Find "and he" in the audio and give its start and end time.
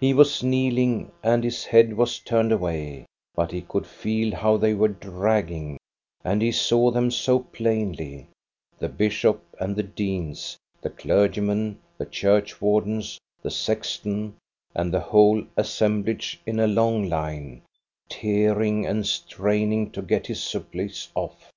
6.24-6.50